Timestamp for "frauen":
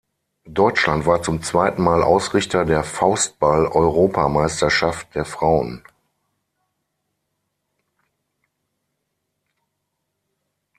5.25-5.83